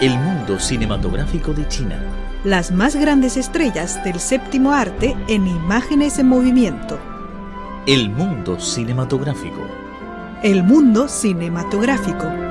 El 0.00 0.18
mundo 0.18 0.58
cinematográfico 0.58 1.52
de 1.52 1.68
China. 1.68 2.02
Las 2.42 2.70
más 2.70 2.96
grandes 2.96 3.36
estrellas 3.36 4.02
del 4.02 4.18
séptimo 4.18 4.72
arte 4.72 5.14
en 5.28 5.46
imágenes 5.46 6.18
en 6.18 6.26
movimiento. 6.26 6.98
El 7.86 8.08
mundo 8.08 8.58
cinematográfico. 8.58 9.60
El 10.42 10.62
mundo 10.62 11.06
cinematográfico. 11.06 12.49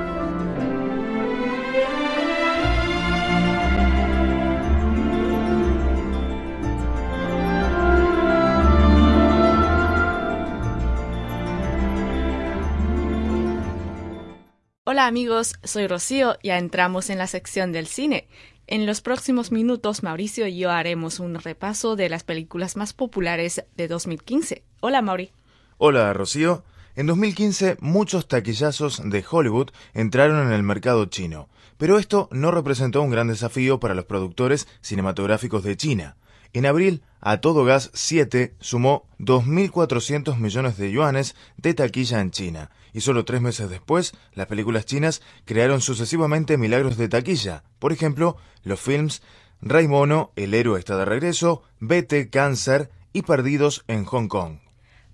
Hola 15.00 15.08
amigos, 15.08 15.54
soy 15.64 15.86
Rocío, 15.86 16.36
ya 16.42 16.58
entramos 16.58 17.08
en 17.08 17.16
la 17.16 17.26
sección 17.26 17.72
del 17.72 17.86
cine. 17.86 18.28
En 18.66 18.84
los 18.84 19.00
próximos 19.00 19.50
minutos 19.50 20.02
Mauricio 20.02 20.46
y 20.46 20.58
yo 20.58 20.70
haremos 20.70 21.20
un 21.20 21.36
repaso 21.36 21.96
de 21.96 22.10
las 22.10 22.22
películas 22.22 22.76
más 22.76 22.92
populares 22.92 23.64
de 23.78 23.88
2015. 23.88 24.62
Hola 24.80 25.00
Mauri. 25.00 25.32
Hola 25.78 26.12
Rocío. 26.12 26.64
En 26.96 27.06
2015 27.06 27.78
muchos 27.80 28.28
taquillazos 28.28 29.00
de 29.02 29.24
Hollywood 29.26 29.70
entraron 29.94 30.46
en 30.46 30.52
el 30.52 30.62
mercado 30.62 31.06
chino, 31.06 31.48
pero 31.78 31.98
esto 31.98 32.28
no 32.30 32.50
representó 32.50 33.00
un 33.00 33.08
gran 33.08 33.28
desafío 33.28 33.80
para 33.80 33.94
los 33.94 34.04
productores 34.04 34.68
cinematográficos 34.82 35.64
de 35.64 35.78
China. 35.78 36.16
En 36.52 36.66
abril, 36.66 37.02
A 37.20 37.40
Todo 37.40 37.64
Gas 37.64 37.90
7 37.94 38.54
sumó 38.60 39.06
2.400 39.18 40.36
millones 40.38 40.76
de 40.76 40.90
yuanes 40.90 41.36
de 41.56 41.74
taquilla 41.74 42.20
en 42.20 42.30
China, 42.30 42.70
y 42.92 43.02
solo 43.02 43.24
tres 43.24 43.40
meses 43.40 43.70
después, 43.70 44.14
las 44.34 44.46
películas 44.46 44.84
chinas 44.84 45.22
crearon 45.44 45.80
sucesivamente 45.80 46.58
milagros 46.58 46.96
de 46.96 47.08
taquilla. 47.08 47.62
Por 47.78 47.92
ejemplo, 47.92 48.36
los 48.64 48.80
films 48.80 49.22
Rey 49.62 49.86
Mono, 49.86 50.32
El 50.36 50.54
héroe 50.54 50.78
está 50.78 50.96
de 50.96 51.04
regreso, 51.04 51.62
Vete, 51.78 52.30
Cáncer 52.30 52.90
y 53.12 53.22
Perdidos 53.22 53.84
en 53.86 54.04
Hong 54.04 54.28
Kong. 54.28 54.58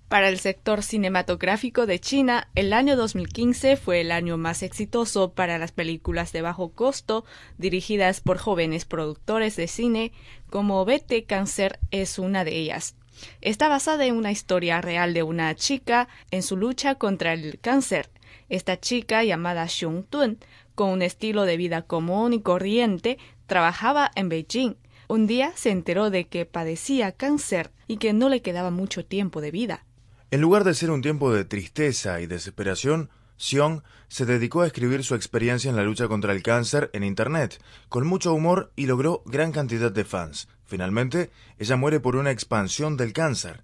Para 0.07 0.29
el 0.29 0.39
sector 0.39 0.83
cinematográfico 0.83 1.85
de 1.85 1.99
China, 1.99 2.47
el 2.55 2.71
año 2.71 2.95
2015 2.95 3.75
fue 3.75 3.99
el 3.99 4.13
año 4.13 4.37
más 4.37 4.63
exitoso 4.63 5.33
para 5.33 5.57
las 5.57 5.73
películas 5.73 6.31
de 6.31 6.41
bajo 6.41 6.69
costo 6.69 7.25
dirigidas 7.57 8.21
por 8.21 8.37
jóvenes 8.37 8.85
productores 8.85 9.57
de 9.57 9.67
cine, 9.67 10.13
como 10.49 10.85
Vete 10.85 11.25
Cáncer 11.25 11.79
es 11.91 12.19
una 12.19 12.45
de 12.45 12.55
ellas. 12.55 12.95
Está 13.41 13.67
basada 13.67 14.05
en 14.05 14.15
una 14.15 14.31
historia 14.31 14.79
real 14.79 15.13
de 15.13 15.23
una 15.23 15.53
chica 15.55 16.07
en 16.31 16.41
su 16.41 16.55
lucha 16.55 16.95
contra 16.95 17.33
el 17.33 17.59
cáncer. 17.59 18.09
Esta 18.47 18.79
chica, 18.79 19.25
llamada 19.25 19.67
Xiong 19.67 20.03
Tun, 20.03 20.39
con 20.73 20.89
un 20.89 21.01
estilo 21.01 21.43
de 21.43 21.57
vida 21.57 21.81
común 21.81 22.31
y 22.31 22.39
corriente, 22.39 23.17
trabajaba 23.45 24.11
en 24.15 24.29
Beijing. 24.29 24.77
Un 25.09 25.27
día 25.27 25.51
se 25.55 25.71
enteró 25.71 26.11
de 26.11 26.27
que 26.27 26.45
padecía 26.45 27.11
cáncer 27.11 27.71
y 27.87 27.97
que 27.97 28.13
no 28.13 28.29
le 28.29 28.41
quedaba 28.41 28.71
mucho 28.71 29.05
tiempo 29.05 29.41
de 29.41 29.51
vida. 29.51 29.83
En 30.29 30.41
lugar 30.41 30.65
de 30.65 30.73
ser 30.73 30.91
un 30.91 31.01
tiempo 31.01 31.31
de 31.31 31.45
tristeza 31.45 32.19
y 32.19 32.27
desesperación, 32.27 33.09
Xiong 33.37 33.83
se 34.09 34.25
dedicó 34.25 34.61
a 34.61 34.67
escribir 34.67 35.05
su 35.05 35.15
experiencia 35.15 35.69
en 35.69 35.77
la 35.77 35.83
lucha 35.83 36.09
contra 36.09 36.33
el 36.33 36.43
cáncer 36.43 36.89
en 36.91 37.05
Internet, 37.05 37.63
con 37.87 38.05
mucho 38.05 38.33
humor 38.33 38.73
y 38.75 38.87
logró 38.87 39.23
gran 39.25 39.53
cantidad 39.53 39.89
de 39.89 40.03
fans. 40.03 40.49
Finalmente, 40.65 41.31
ella 41.59 41.77
muere 41.77 42.01
por 42.01 42.17
una 42.17 42.31
expansión 42.31 42.97
del 42.97 43.13
cáncer. 43.13 43.63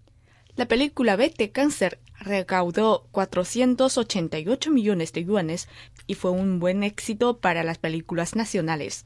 La 0.55 0.67
película 0.67 1.17
Vete 1.17 1.51
Cáncer 1.51 1.99
recaudó 2.17 3.07
488 3.11 4.71
millones 4.71 5.11
de 5.11 5.25
yuanes 5.25 5.67
y 6.07 6.13
fue 6.13 6.31
un 6.31 6.59
buen 6.59 6.83
éxito 6.83 7.39
para 7.39 7.65
las 7.65 7.77
películas 7.77 8.37
nacionales. 8.37 9.05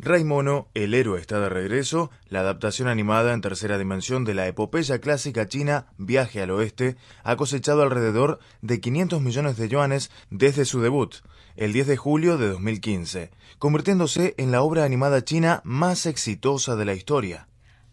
Rey 0.00 0.22
Mono, 0.22 0.68
El 0.74 0.94
héroe 0.94 1.20
está 1.20 1.40
de 1.40 1.48
regreso, 1.48 2.12
la 2.28 2.38
adaptación 2.38 2.86
animada 2.86 3.34
en 3.34 3.40
tercera 3.40 3.78
dimensión 3.78 4.24
de 4.24 4.32
la 4.32 4.46
epopeya 4.46 5.00
clásica 5.00 5.48
china 5.48 5.86
Viaje 5.98 6.40
al 6.40 6.52
Oeste, 6.52 6.96
ha 7.24 7.34
cosechado 7.34 7.82
alrededor 7.82 8.38
de 8.62 8.80
500 8.80 9.20
millones 9.20 9.56
de 9.56 9.68
yuanes 9.68 10.12
desde 10.30 10.66
su 10.66 10.80
debut, 10.80 11.16
el 11.56 11.72
10 11.72 11.88
de 11.88 11.96
julio 11.96 12.38
de 12.38 12.46
2015, 12.46 13.32
convirtiéndose 13.58 14.36
en 14.38 14.52
la 14.52 14.62
obra 14.62 14.84
animada 14.84 15.24
china 15.24 15.62
más 15.64 16.06
exitosa 16.06 16.76
de 16.76 16.84
la 16.84 16.94
historia. 16.94 17.47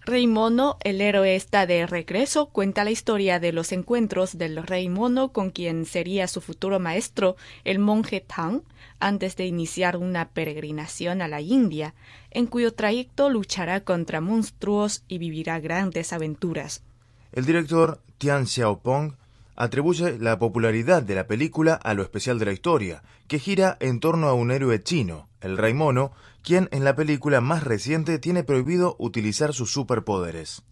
Rey 0.05 0.27
Mono, 0.27 0.77
el 0.83 1.01
héroe 1.01 1.35
está 1.35 1.65
de 1.65 1.87
regreso, 1.87 2.45
cuenta 2.45 2.83
la 2.83 2.91
historia 2.91 3.39
de 3.39 3.51
los 3.51 3.71
encuentros 3.71 4.37
del 4.37 4.61
rey 4.61 4.87
Mono 4.87 5.29
con 5.29 5.49
quien 5.49 5.87
sería 5.87 6.27
su 6.27 6.41
futuro 6.41 6.79
maestro, 6.79 7.37
el 7.63 7.79
monje 7.79 8.21
Tang, 8.21 8.61
antes 8.99 9.35
de 9.35 9.47
iniciar 9.47 9.97
una 9.97 10.29
peregrinación 10.29 11.23
a 11.23 11.27
la 11.27 11.41
India, 11.41 11.95
en 12.29 12.45
cuyo 12.45 12.71
trayecto 12.75 13.31
luchará 13.31 13.81
contra 13.81 14.21
monstruos 14.21 15.03
y 15.07 15.17
vivirá 15.17 15.59
grandes 15.59 16.13
aventuras. 16.13 16.83
El 17.31 17.45
director 17.47 17.99
Tian 18.19 18.45
Xiaopong 18.45 19.15
atribuye 19.55 20.17
la 20.19 20.39
popularidad 20.39 21.03
de 21.03 21.15
la 21.15 21.27
película 21.27 21.73
a 21.75 21.93
lo 21.93 22.03
especial 22.03 22.39
de 22.39 22.45
la 22.45 22.53
historia, 22.53 23.03
que 23.27 23.39
gira 23.39 23.77
en 23.79 23.99
torno 23.99 24.27
a 24.27 24.33
un 24.33 24.51
héroe 24.51 24.81
chino, 24.81 25.29
el 25.41 25.57
Rey 25.57 25.73
Mono, 25.73 26.11
quien 26.43 26.69
en 26.71 26.83
la 26.83 26.95
película 26.95 27.41
más 27.41 27.63
reciente 27.63 28.19
tiene 28.19 28.43
prohibido 28.43 28.95
utilizar 28.99 29.53
sus 29.53 29.71
superpoderes. 29.71 30.63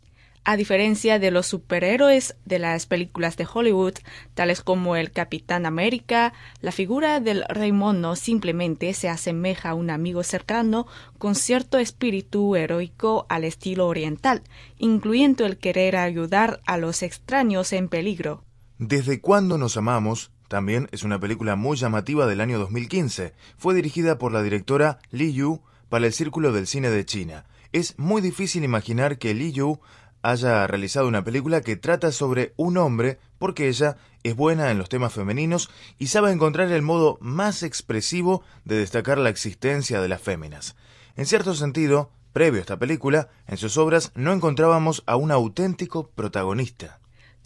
A 0.45 0.57
diferencia 0.57 1.19
de 1.19 1.31
los 1.31 1.47
superhéroes 1.47 2.35
de 2.43 2.59
las 2.59 2.85
películas 2.85 3.37
de 3.37 3.47
Hollywood, 3.51 3.93
tales 4.33 4.61
como 4.61 4.97
el 4.97 5.11
Capitán 5.11 5.65
América, 5.65 6.33
la 6.59 6.73
figura 6.73 7.21
del 7.21 7.45
Rey 7.47 7.71
Mono 7.71 8.17
simplemente 8.17 8.93
se 8.93 9.07
asemeja 9.07 9.69
a 9.69 9.73
un 9.73 9.89
amigo 9.89 10.21
cercano 10.21 10.85
con 11.17 11.35
cierto 11.35 11.77
espíritu 11.77 12.57
heroico 12.57 13.25
al 13.29 13.45
estilo 13.45 13.87
oriental, 13.87 14.43
incluyendo 14.77 15.45
el 15.45 15.57
querer 15.57 15.95
ayudar 15.95 16.59
a 16.65 16.77
los 16.77 17.03
extraños 17.03 17.71
en 17.71 17.87
peligro. 17.87 18.43
Desde 18.85 19.21
cuándo 19.21 19.57
nos 19.57 19.77
amamos 19.77 20.33
también 20.49 20.89
es 20.91 21.03
una 21.03 21.17
película 21.17 21.55
muy 21.55 21.77
llamativa 21.77 22.27
del 22.27 22.41
año 22.41 22.59
2015. 22.59 23.33
Fue 23.57 23.73
dirigida 23.73 24.17
por 24.17 24.33
la 24.33 24.43
directora 24.43 24.99
Li 25.09 25.31
Yu 25.31 25.61
para 25.87 26.05
el 26.05 26.11
Círculo 26.11 26.51
del 26.51 26.67
Cine 26.67 26.89
de 26.89 27.05
China. 27.05 27.45
Es 27.71 27.97
muy 27.97 28.21
difícil 28.21 28.65
imaginar 28.65 29.19
que 29.19 29.33
Li 29.33 29.53
Yu 29.53 29.79
haya 30.21 30.67
realizado 30.67 31.07
una 31.07 31.23
película 31.23 31.61
que 31.61 31.77
trata 31.77 32.11
sobre 32.11 32.53
un 32.57 32.75
hombre 32.75 33.19
porque 33.39 33.69
ella 33.69 33.95
es 34.23 34.35
buena 34.35 34.69
en 34.69 34.79
los 34.79 34.89
temas 34.89 35.13
femeninos 35.13 35.69
y 35.97 36.07
sabe 36.07 36.33
encontrar 36.33 36.69
el 36.69 36.81
modo 36.81 37.17
más 37.21 37.63
expresivo 37.63 38.43
de 38.65 38.75
destacar 38.75 39.17
la 39.17 39.29
existencia 39.29 40.01
de 40.01 40.09
las 40.09 40.21
féminas. 40.21 40.75
En 41.15 41.25
cierto 41.25 41.55
sentido, 41.55 42.11
previo 42.33 42.59
a 42.59 42.63
esta 42.63 42.79
película, 42.79 43.29
en 43.47 43.55
sus 43.55 43.77
obras 43.77 44.11
no 44.13 44.33
encontrábamos 44.33 45.03
a 45.05 45.15
un 45.15 45.31
auténtico 45.31 46.09
protagonista. 46.09 46.99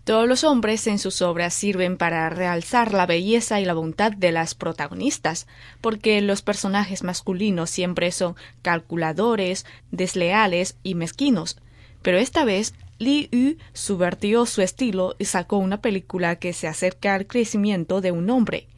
Todos 0.07 0.25
los 0.25 0.45
hombres 0.45 0.87
en 0.87 0.99
sus 0.99 1.21
obras 1.21 1.53
sirven 1.53 1.97
para 1.97 2.29
realzar 2.29 2.93
la 2.93 3.05
belleza 3.05 3.59
y 3.59 3.65
la 3.65 3.73
bondad 3.73 4.13
de 4.13 4.31
las 4.31 4.55
protagonistas, 4.55 5.47
porque 5.81 6.21
los 6.21 6.41
personajes 6.41 7.03
masculinos 7.03 7.69
siempre 7.69 8.13
son 8.13 8.37
calculadores, 8.61 9.65
desleales 9.91 10.77
y 10.81 10.95
mezquinos, 10.95 11.57
pero 12.03 12.19
esta 12.19 12.45
vez 12.45 12.73
Li 12.99 13.27
Yu 13.33 13.57
subvertió 13.73 14.45
su 14.45 14.61
estilo 14.61 15.17
y 15.19 15.25
sacó 15.25 15.57
una 15.57 15.81
película 15.81 16.37
que 16.37 16.53
se 16.53 16.69
acerca 16.69 17.13
al 17.13 17.27
crecimiento 17.27 17.99
de 17.99 18.13
un 18.13 18.29
hombre. 18.29 18.69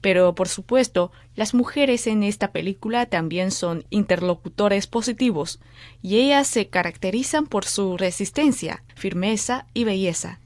Pero, 0.00 0.36
por 0.36 0.46
supuesto, 0.46 1.10
las 1.34 1.54
mujeres 1.54 2.06
en 2.06 2.22
esta 2.22 2.52
película 2.52 3.06
también 3.06 3.50
son 3.50 3.84
interlocutores 3.90 4.86
positivos, 4.86 5.58
y 6.02 6.20
ellas 6.20 6.46
se 6.46 6.68
caracterizan 6.68 7.48
por 7.48 7.64
su 7.64 7.96
resistencia, 7.96 8.84
firmeza 8.94 9.66
y 9.74 9.82
belleza. 9.82 10.38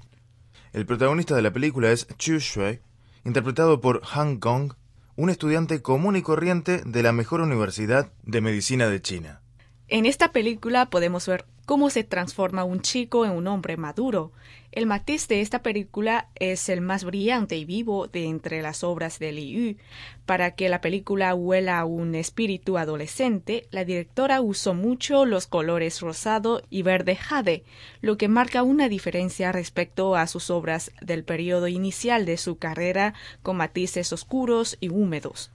El 0.73 0.87
protagonista 0.87 1.37
de 1.37 1.43
la 1.43 1.53
película 1.53 1.91
es 1.91 2.07
Chu 2.17 2.39
Shui, 2.39 2.81
interpretado 3.25 3.83
por 3.83 4.01
Han 4.11 4.41
Gong, 4.41 4.73
un 5.17 5.29
estudiante 5.29 5.83
común 5.83 6.17
y 6.17 6.23
corriente 6.23 6.81
de 6.87 7.03
la 7.03 7.13
mejor 7.13 7.43
universidad 7.43 8.11
de 8.23 8.41
medicina 8.41 8.89
de 8.89 9.03
China. 9.03 9.43
En 9.89 10.07
esta 10.07 10.33
película 10.33 10.89
podemos 10.89 11.27
ver 11.27 11.45
cómo 11.67 11.91
se 11.91 12.05
transforma 12.05 12.65
un 12.65 12.81
chico 12.81 13.25
en 13.25 13.33
un 13.33 13.47
hombre 13.47 13.77
maduro. 13.77 14.33
El 14.73 14.87
matiz 14.87 15.29
de 15.29 15.43
esta 15.43 15.63
película 15.63 16.29
es 16.35 16.71
el 16.71 16.81
más 16.81 17.05
brillante 17.05 17.57
y 17.57 17.67
vivo 17.67 18.07
de 18.07 18.25
entre 18.25 18.63
las 18.63 18.83
obras 18.83 19.19
de 19.19 19.31
Li 19.31 19.53
Yu. 19.53 19.77
Para 20.25 20.53
que 20.53 20.71
la 20.71 20.81
película 20.81 21.35
huela 21.35 21.79
a 21.79 21.85
un 21.85 22.15
espíritu 22.15 22.79
adolescente, 22.79 23.67
la 23.71 23.85
directora 23.85 24.41
usó 24.41 24.73
mucho 24.73 25.27
los 25.27 25.47
colores 25.47 26.01
rosado 26.01 26.63
y 26.71 26.83
verde 26.83 27.17
jade, 27.17 27.65
lo 28.01 28.17
que 28.17 28.29
marca 28.29 28.63
una 28.63 28.89
diferencia 28.89 29.53
respecto 29.53 30.17
a 30.17 30.27
sus 30.27 30.49
obras 30.49 30.91
del 31.03 31.23
periodo 31.23 31.69
inicial 31.69 32.25
de 32.25 32.39
su 32.39 32.57
carrera 32.57 33.13
con 33.43 33.59
matices 33.59 34.11
oscuros 34.15 34.79
y 34.81 34.89
húmedos. 34.89 35.51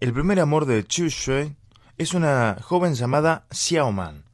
El 0.00 0.12
primer 0.12 0.40
amor 0.40 0.66
de 0.66 0.84
Chu 0.84 1.08
Shui 1.08 1.56
es 1.96 2.12
una 2.12 2.58
joven 2.62 2.94
llamada 2.94 3.46
Xiaoman, 3.50 4.27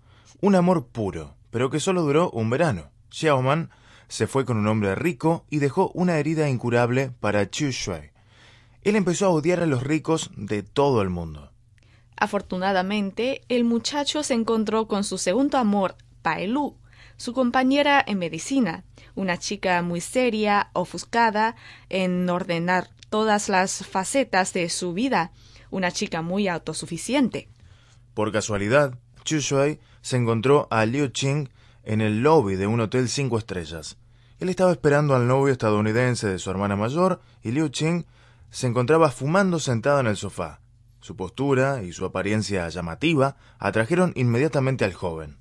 un 0.45 0.55
amor 0.57 0.89
puro, 0.89 1.39
pero 1.51 1.71
que 1.71 1.81
solo 1.81 2.03
duró 2.03 2.31
un 2.31 2.51
verano. 2.51 2.91
Xiaoman 3.09 3.71
se 4.09 4.27
fue 4.27 4.45
con 4.45 4.59
un 4.59 4.67
hombre 4.67 4.95
rico 4.95 5.47
y 5.49 5.59
dejó 5.59 5.91
una 5.95 6.19
herida 6.19 6.51
incurable 6.51 7.13
para 7.19 7.49
Chu 7.49 7.71
Shui. 7.71 8.11
Él 8.83 8.95
empezó 8.95 9.25
a 9.25 9.31
odiar 9.31 9.61
a 9.61 9.67
los 9.67 9.83
ricos 9.83 10.31
de 10.37 10.63
todo 10.63 11.01
el 11.01 11.09
mundo. 11.09 11.51
Afortunadamente, 12.17 13.41
el 13.49 13.65
muchacho 13.65 14.23
se 14.23 14.35
encontró 14.35 14.87
con 14.87 15.03
su 15.03 15.17
segundo 15.17 15.57
amor, 15.57 15.97
Lu, 16.47 16.77
su 17.17 17.33
compañera 17.33 18.05
en 18.07 18.19
medicina, 18.19 18.85
una 19.15 19.39
chica 19.39 19.81
muy 19.81 20.03
seria, 20.03 20.69
ofuscada 20.75 21.57
en 21.89 22.29
ordenar 22.29 22.91
todas 23.09 23.49
las 23.49 23.87
facetas 23.87 24.53
de 24.53 24.69
su 24.69 24.93
vida, 24.93 25.33
una 25.71 25.91
chica 25.91 26.21
muy 26.21 26.49
autosuficiente. 26.49 27.49
Por 28.13 28.31
casualidad, 28.31 28.99
Chu 29.25 29.39
Shui 29.39 29.81
se 30.05 30.19
encontró 30.19 30.69
a 30.71 30.85
Liu 30.85 31.11
Qing 31.13 31.49
en 31.83 32.03
el 32.03 32.21
lobby 32.21 32.57
de 32.57 32.67
un 32.67 32.79
hotel 32.81 33.09
cinco 33.09 33.39
estrellas. 33.39 33.97
Él 34.39 34.51
estaba 34.51 34.71
esperando 34.71 35.15
al 35.15 35.27
novio 35.27 35.51
estadounidense 35.51 36.29
de 36.29 36.39
su 36.39 36.51
hermana 36.51 36.77
mayor 36.77 37.23
y 37.43 37.53
Liu 37.53 37.71
Qing 37.71 38.05
se 38.51 38.67
encontraba 38.67 39.11
fumando 39.11 39.59
sentado 39.59 40.01
en 40.01 40.07
el 40.07 40.19
sofá. 40.19 40.61
Su 41.01 41.17
postura 41.17 41.83
y 41.83 41.93
su 41.93 42.05
apariencia 42.05 42.69
llamativa 42.69 43.39
atrajeron 43.59 44.13
inmediatamente 44.15 44.85
al 44.85 44.93
joven. 44.93 45.39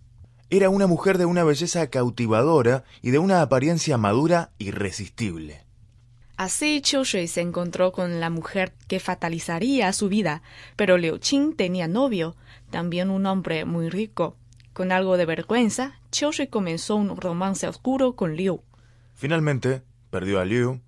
Era 0.50 0.70
una 0.70 0.88
mujer 0.88 1.18
de 1.18 1.26
una 1.26 1.44
belleza 1.44 1.86
cautivadora 1.88 2.86
y 3.02 3.12
de 3.12 3.20
una 3.20 3.42
apariencia 3.42 3.98
madura 3.98 4.52
irresistible. 4.60 5.66
Así 6.38 6.80
Chiu 6.80 7.04
Shui 7.04 7.28
se 7.28 7.42
encontró 7.42 7.92
con 7.92 8.22
la 8.22 8.30
mujer 8.30 8.72
que 8.88 9.02
fatalizaría 9.02 9.92
su 9.92 10.08
vida, 10.08 10.42
pero 10.78 10.98
Liu 10.98 11.20
Qing 11.20 11.54
tenía 11.54 11.90
novio, 11.90 12.38
también 12.70 13.10
un 13.10 13.26
hombre 13.26 13.66
muy 13.66 13.90
rico. 13.90 14.38
Con 14.74 14.92
algo 14.92 15.18
de 15.18 15.26
vergüenza, 15.26 16.00
Shui 16.12 16.48
comenzó 16.48 16.96
un 16.96 17.16
romance 17.16 17.68
oscuro 17.68 18.16
con 18.16 18.36
Liu. 18.36 18.64
Finalmente, 19.14 19.84
perdió 20.10 20.40
a 20.40 20.46
Liu 20.46 20.82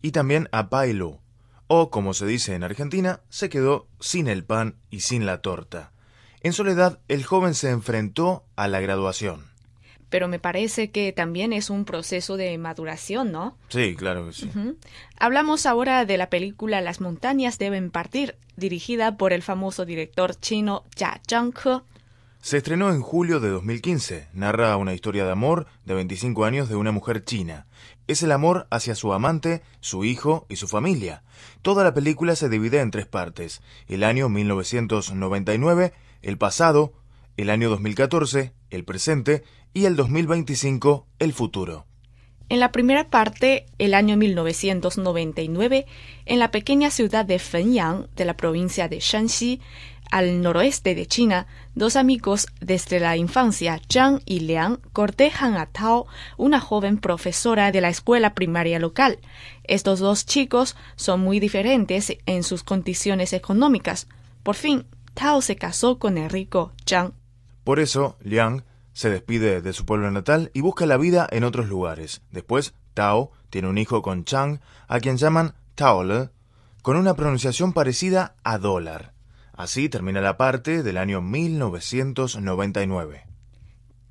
y 0.00 0.12
también 0.12 0.48
a 0.52 0.68
Pai 0.68 0.92
Lu, 0.92 1.18
o 1.66 1.90
como 1.90 2.14
se 2.14 2.26
dice 2.26 2.54
en 2.54 2.64
Argentina, 2.64 3.20
se 3.28 3.48
quedó 3.48 3.88
sin 3.98 4.28
el 4.28 4.44
pan 4.44 4.76
y 4.90 5.00
sin 5.00 5.26
la 5.26 5.42
torta. 5.42 5.92
En 6.42 6.52
soledad, 6.52 7.00
el 7.08 7.24
joven 7.24 7.54
se 7.54 7.70
enfrentó 7.70 8.44
a 8.56 8.68
la 8.68 8.80
graduación. 8.80 9.50
Pero 10.08 10.28
me 10.28 10.38
parece 10.38 10.90
que 10.90 11.12
también 11.12 11.52
es 11.52 11.70
un 11.70 11.84
proceso 11.84 12.36
de 12.36 12.58
maduración, 12.58 13.32
¿no? 13.32 13.56
Sí, 13.68 13.94
claro 13.96 14.26
que 14.26 14.32
sí. 14.34 14.50
Hablamos 15.18 15.64
ahora 15.64 16.04
de 16.04 16.18
la 16.18 16.28
película 16.28 16.80
Las 16.82 17.00
montañas 17.00 17.58
deben 17.58 17.90
partir, 17.90 18.36
dirigida 18.56 19.16
por 19.16 19.32
el 19.32 19.42
famoso 19.42 19.86
director 19.86 20.38
chino 20.38 20.84
Jia 20.96 21.20
Zhangke. 21.26 21.80
Se 22.42 22.56
estrenó 22.56 22.90
en 22.90 23.02
julio 23.02 23.38
de 23.38 23.50
2015. 23.50 24.26
Narra 24.32 24.76
una 24.76 24.94
historia 24.94 25.24
de 25.24 25.30
amor 25.30 25.68
de 25.84 25.94
25 25.94 26.44
años 26.44 26.68
de 26.68 26.74
una 26.74 26.90
mujer 26.90 27.24
china. 27.24 27.68
Es 28.08 28.24
el 28.24 28.32
amor 28.32 28.66
hacia 28.68 28.96
su 28.96 29.12
amante, 29.12 29.62
su 29.78 30.04
hijo 30.04 30.44
y 30.48 30.56
su 30.56 30.66
familia. 30.66 31.22
Toda 31.62 31.84
la 31.84 31.94
película 31.94 32.34
se 32.34 32.48
divide 32.48 32.80
en 32.80 32.90
tres 32.90 33.06
partes. 33.06 33.62
El 33.86 34.02
año 34.02 34.28
1999, 34.28 35.92
el 36.20 36.36
pasado, 36.36 36.94
el 37.36 37.48
año 37.48 37.70
2014, 37.70 38.52
el 38.70 38.84
presente 38.84 39.44
y 39.72 39.84
el 39.84 39.94
2025, 39.94 41.06
el 41.20 41.32
futuro. 41.32 41.86
En 42.48 42.60
la 42.60 42.72
primera 42.72 43.08
parte, 43.08 43.66
el 43.78 43.94
año 43.94 44.16
1999, 44.16 45.86
en 46.26 46.38
la 46.38 46.50
pequeña 46.50 46.90
ciudad 46.90 47.24
de 47.24 47.38
Fenyang, 47.38 48.08
de 48.14 48.24
la 48.24 48.36
provincia 48.36 48.88
de 48.88 48.98
Shanxi, 49.00 49.60
al 50.12 50.42
noroeste 50.42 50.94
de 50.94 51.06
China, 51.06 51.46
dos 51.74 51.96
amigos 51.96 52.46
desde 52.60 53.00
la 53.00 53.16
infancia, 53.16 53.80
Zhang 53.90 54.20
y 54.26 54.40
Liang, 54.40 54.78
cortejan 54.92 55.56
a 55.56 55.66
Tao, 55.66 56.06
una 56.36 56.60
joven 56.60 56.98
profesora 56.98 57.72
de 57.72 57.80
la 57.80 57.88
escuela 57.88 58.34
primaria 58.34 58.78
local. 58.78 59.18
Estos 59.64 60.00
dos 60.00 60.26
chicos 60.26 60.76
son 60.96 61.20
muy 61.20 61.40
diferentes 61.40 62.18
en 62.26 62.42
sus 62.42 62.62
condiciones 62.62 63.32
económicas. 63.32 64.06
Por 64.42 64.54
fin, 64.54 64.84
Tao 65.14 65.40
se 65.40 65.56
casó 65.56 65.98
con 65.98 66.18
el 66.18 66.28
rico 66.28 66.72
Zhang. 66.86 67.14
Por 67.64 67.80
eso, 67.80 68.18
Liang 68.20 68.64
se 68.92 69.08
despide 69.08 69.62
de 69.62 69.72
su 69.72 69.86
pueblo 69.86 70.10
natal 70.10 70.50
y 70.52 70.60
busca 70.60 70.84
la 70.84 70.98
vida 70.98 71.26
en 71.30 71.42
otros 71.42 71.68
lugares. 71.68 72.20
Después, 72.30 72.74
Tao 72.92 73.32
tiene 73.48 73.68
un 73.68 73.78
hijo 73.78 74.02
con 74.02 74.26
Chang, 74.26 74.60
a 74.88 75.00
quien 75.00 75.16
llaman 75.16 75.54
Taole, 75.74 76.28
con 76.82 76.96
una 76.96 77.14
pronunciación 77.14 77.72
parecida 77.72 78.34
a 78.44 78.58
dólar. 78.58 79.11
Así 79.62 79.88
termina 79.88 80.20
la 80.20 80.36
parte 80.36 80.82
del 80.82 80.96
año 80.96 81.22
1999. 81.22 83.22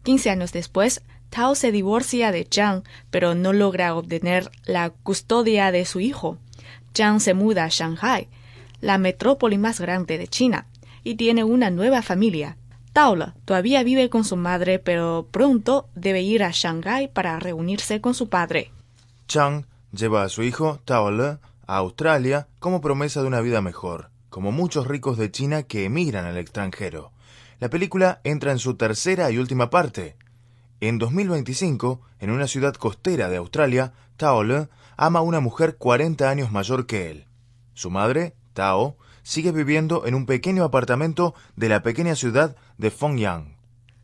Quince 0.01 0.29
años 0.29 0.53
después, 0.53 1.01
Tao 1.29 1.55
se 1.55 1.73
divorcia 1.73 2.31
de 2.31 2.47
Zhang, 2.49 2.83
pero 3.09 3.35
no 3.35 3.51
logra 3.51 3.93
obtener 3.93 4.49
la 4.63 4.91
custodia 4.91 5.73
de 5.73 5.83
su 5.83 5.99
hijo. 5.99 6.37
Zhang 6.95 7.19
se 7.19 7.33
muda 7.33 7.65
a 7.65 7.67
Shanghai, 7.67 8.29
la 8.79 8.97
metrópoli 8.97 9.57
más 9.57 9.81
grande 9.81 10.17
de 10.17 10.29
China, 10.29 10.67
y 11.03 11.15
tiene 11.15 11.43
una 11.43 11.69
nueva 11.69 12.01
familia. 12.01 12.55
Tao 12.93 13.17
todavía 13.43 13.83
vive 13.83 14.09
con 14.09 14.23
su 14.23 14.37
madre, 14.37 14.79
pero 14.79 15.27
pronto 15.31 15.89
debe 15.95 16.21
ir 16.21 16.43
a 16.43 16.51
Shanghai 16.51 17.11
para 17.11 17.41
reunirse 17.41 17.99
con 17.99 18.13
su 18.13 18.29
padre. 18.29 18.71
Chang 19.27 19.65
lleva 19.91 20.23
a 20.23 20.29
su 20.29 20.43
hijo 20.43 20.79
Tao 20.85 21.09
a 21.09 21.39
Australia 21.67 22.47
como 22.59 22.79
promesa 22.79 23.21
de 23.21 23.27
una 23.27 23.41
vida 23.41 23.59
mejor 23.59 24.11
como 24.31 24.51
muchos 24.51 24.87
ricos 24.87 25.17
de 25.17 25.29
China 25.29 25.63
que 25.63 25.85
emigran 25.85 26.25
al 26.25 26.37
extranjero. 26.37 27.11
La 27.59 27.69
película 27.69 28.21
entra 28.23 28.51
en 28.51 28.57
su 28.57 28.75
tercera 28.75 29.29
y 29.29 29.37
última 29.37 29.69
parte. 29.69 30.15
En 30.79 30.97
2025, 30.97 32.01
en 32.19 32.31
una 32.31 32.47
ciudad 32.47 32.73
costera 32.73 33.29
de 33.29 33.37
Australia, 33.37 33.93
Tao 34.17 34.43
Le 34.43 34.69
ama 34.97 35.19
a 35.19 35.21
una 35.21 35.41
mujer 35.41 35.75
40 35.77 36.27
años 36.27 36.51
mayor 36.51 36.87
que 36.87 37.11
él. 37.11 37.25
Su 37.73 37.91
madre, 37.91 38.33
Tao, 38.53 38.97
sigue 39.21 39.51
viviendo 39.51 40.07
en 40.07 40.15
un 40.15 40.25
pequeño 40.25 40.63
apartamento 40.63 41.35
de 41.55 41.69
la 41.69 41.83
pequeña 41.83 42.15
ciudad 42.15 42.55
de 42.77 42.89
Fongyang. 42.89 43.57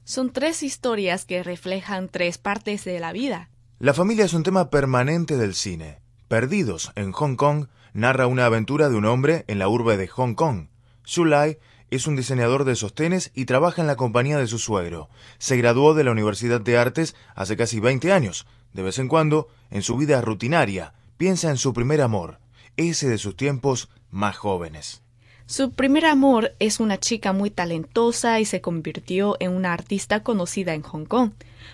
Son 0.04 0.32
tres 0.32 0.62
historias 0.62 1.26
que 1.26 1.42
reflejan 1.42 2.10
tres 2.10 2.38
partes 2.38 2.84
de 2.84 3.00
la 3.00 3.14
vida. 3.14 3.50
La 3.80 3.94
familia 3.94 4.26
es 4.26 4.34
un 4.34 4.44
tema 4.44 4.70
permanente 4.70 5.38
del 5.38 5.56
cine. 5.56 6.02
Perdidos 6.28 6.92
en 6.96 7.14
Hong 7.14 7.36
Kong 7.36 7.68
narra 7.98 8.28
una 8.28 8.46
aventura 8.46 8.90
de 8.90 8.96
un 8.96 9.06
hombre 9.06 9.44
en 9.48 9.58
la 9.58 9.68
urbe 9.68 9.98
de 9.98 10.08
Hong 10.08 10.36
Kong. 10.36 10.68
Xu 11.04 11.26
Lai 11.26 11.58
es 11.90 12.06
un 12.06 12.16
diseñador 12.16 12.64
de 12.64 12.76
sostenes 12.76 13.32
y 13.34 13.46
trabaja 13.46 13.82
en 13.82 13.88
la 13.88 13.96
compañía 13.96 14.38
de 14.38 14.46
su 14.46 14.60
suegro. 14.60 15.10
Se 15.40 15.58
graduó 15.58 15.96
de 15.96 16.04
la 16.04 16.12
Universidad 16.12 16.62
de 16.62 16.78
Artes 16.78 17.16
hace 17.34 17.58
casi 17.58 17.80
20 17.80 18.14
años. 18.14 18.46
De 18.72 18.84
vez 18.84 19.00
en 19.00 19.08
cuando, 19.08 19.48
en 19.72 19.82
su 19.82 19.98
vida 19.98 20.22
rutinaria, 20.22 20.94
piensa 21.18 21.50
en 21.50 21.58
su 21.58 21.74
primer 21.74 22.02
amor, 22.02 22.38
ese 22.76 23.10
de 23.10 23.18
sus 23.18 23.36
tiempos 23.36 23.90
más 24.12 24.38
jóvenes. 24.38 25.02
Su 25.50 25.72
primer 25.72 26.06
amor 26.06 26.56
es 26.60 26.82
una 26.82 26.98
chica 26.98 27.32
muy 27.32 27.50
talentosa 27.50 28.42
y 28.42 28.44
se 28.44 28.60
convirtió 28.60 29.38
en 29.40 29.54
una 29.54 29.72
artista 29.72 30.22
conocida 30.22 30.74
en 30.74 30.82
Hong 30.82 31.06
Kong. 31.06 31.32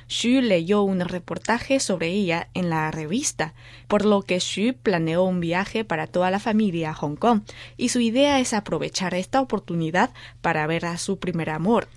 Xu 0.08 0.42
leyó 0.42 0.84
un 0.84 1.00
reportaje 1.00 1.80
sobre 1.80 2.10
ella 2.10 2.50
en 2.54 2.70
la 2.70 2.92
revista, 2.92 3.56
por 3.88 4.06
lo 4.06 4.22
que 4.22 4.40
Xu 4.40 4.76
planeó 4.76 5.24
un 5.24 5.40
viaje 5.40 5.84
para 5.86 6.06
toda 6.06 6.30
la 6.30 6.40
familia 6.40 6.92
a 6.92 6.94
Hong 6.94 7.16
Kong, 7.16 7.42
y 7.76 7.90
su 7.90 8.00
idea 8.00 8.40
es 8.40 8.54
aprovechar 8.54 9.16
esta 9.16 9.42
oportunidad 9.42 10.12
para 10.42 10.68
ver 10.68 10.86
a 10.86 11.00
su 11.00 11.18
primer 11.18 11.50
amor. 11.50 11.88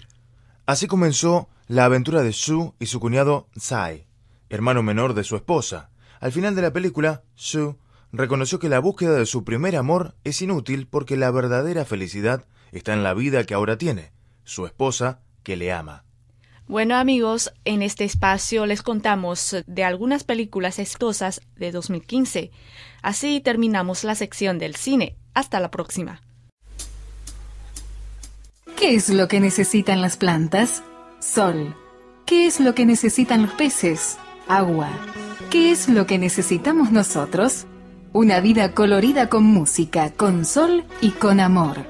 Así 0.64 0.86
comenzó 0.86 1.50
la 1.68 1.84
aventura 1.84 2.22
de 2.22 2.32
Xu 2.32 2.72
y 2.80 2.86
su 2.86 3.00
cuñado 3.00 3.48
Tsai, 3.54 4.06
hermano 4.48 4.82
menor 4.82 5.12
de 5.12 5.24
su 5.24 5.36
esposa. 5.36 5.90
Al 6.20 6.32
final 6.32 6.54
de 6.54 6.62
la 6.62 6.72
película, 6.72 7.22
Xu 7.36 7.76
reconoció 8.12 8.58
que 8.58 8.68
la 8.68 8.78
búsqueda 8.78 9.14
de 9.14 9.26
su 9.26 9.44
primer 9.44 9.76
amor 9.76 10.14
es 10.24 10.40
inútil 10.42 10.86
porque 10.86 11.16
la 11.16 11.30
verdadera 11.30 11.84
felicidad 11.84 12.46
está 12.72 12.92
en 12.92 13.02
la 13.02 13.14
vida 13.14 13.44
que 13.44 13.54
ahora 13.54 13.78
tiene, 13.78 14.12
su 14.44 14.66
esposa 14.66 15.20
que 15.42 15.56
le 15.56 15.72
ama. 15.72 16.04
Bueno 16.68 16.96
amigos, 16.96 17.52
en 17.64 17.82
este 17.82 18.04
espacio 18.04 18.66
les 18.66 18.82
contamos 18.82 19.56
de 19.66 19.84
algunas 19.84 20.24
películas 20.24 20.80
exitosas 20.80 21.40
de 21.54 21.70
2015. 21.70 22.50
Así 23.02 23.40
terminamos 23.40 24.02
la 24.02 24.16
sección 24.16 24.58
del 24.58 24.74
cine. 24.74 25.16
Hasta 25.32 25.60
la 25.60 25.70
próxima. 25.70 26.22
¿Qué 28.76 28.94
es 28.94 29.10
lo 29.10 29.28
que 29.28 29.38
necesitan 29.38 30.00
las 30.00 30.16
plantas? 30.16 30.82
Sol. 31.20 31.76
¿Qué 32.26 32.46
es 32.46 32.58
lo 32.58 32.74
que 32.74 32.84
necesitan 32.84 33.42
los 33.42 33.52
peces? 33.52 34.18
Agua. 34.48 34.90
¿Qué 35.50 35.70
es 35.70 35.88
lo 35.88 36.06
que 36.06 36.18
necesitamos 36.18 36.90
nosotros? 36.90 37.66
Una 38.16 38.40
vida 38.40 38.72
colorida 38.72 39.28
con 39.28 39.44
música, 39.44 40.10
con 40.16 40.46
sol 40.46 40.84
y 41.02 41.10
con 41.10 41.38
amor. 41.38 41.84